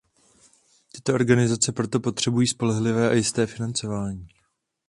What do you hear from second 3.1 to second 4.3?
jisté financování.